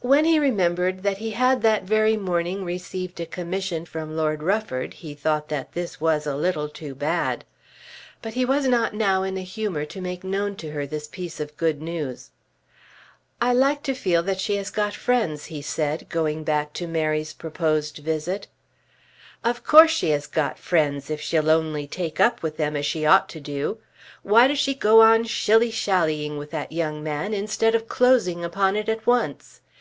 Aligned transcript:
When 0.00 0.26
he 0.26 0.38
remembered 0.38 1.02
that 1.02 1.16
he 1.16 1.30
had 1.30 1.62
that 1.62 1.84
very 1.84 2.14
morning 2.18 2.62
received 2.62 3.20
a 3.20 3.24
commission 3.24 3.86
from 3.86 4.14
Lord 4.14 4.42
Rufford 4.42 4.92
he 4.92 5.14
thought 5.14 5.48
that 5.48 5.72
this 5.72 5.98
was 5.98 6.26
a 6.26 6.36
little 6.36 6.68
too 6.68 6.94
bad. 6.94 7.46
But 8.20 8.34
he 8.34 8.44
was 8.44 8.68
not 8.68 8.92
now 8.92 9.22
in 9.22 9.38
a 9.38 9.42
humour 9.42 9.86
to 9.86 10.02
make 10.02 10.22
known 10.22 10.56
to 10.56 10.72
her 10.72 10.86
this 10.86 11.06
piece 11.08 11.40
of 11.40 11.56
good 11.56 11.80
news. 11.80 12.32
"I 13.40 13.54
like 13.54 13.82
to 13.84 13.94
feel 13.94 14.22
that 14.24 14.40
she 14.40 14.56
has 14.56 14.68
got 14.68 14.92
friends," 14.92 15.46
he 15.46 15.62
said, 15.62 16.10
going 16.10 16.44
back 16.44 16.74
to 16.74 16.86
Mary's 16.86 17.32
proposed 17.32 17.96
visit. 17.96 18.46
"Of 19.42 19.64
course 19.64 19.90
she 19.90 20.10
has 20.10 20.26
got 20.26 20.58
friends, 20.58 21.08
if 21.08 21.18
she'll 21.22 21.48
only 21.48 21.86
take 21.86 22.20
up 22.20 22.42
with 22.42 22.58
them 22.58 22.76
as 22.76 22.84
she 22.84 23.06
ought 23.06 23.30
to 23.30 23.40
do. 23.40 23.78
Why 24.22 24.48
does 24.48 24.58
she 24.58 24.74
go 24.74 25.00
on 25.00 25.24
shilly 25.24 25.70
shallying 25.70 26.36
with 26.36 26.50
that 26.50 26.72
young 26.72 27.02
man, 27.02 27.32
instead 27.32 27.74
of 27.74 27.88
closing 27.88 28.44
upon 28.44 28.76
it 28.76 28.90
at 28.90 29.06
once? 29.06 29.62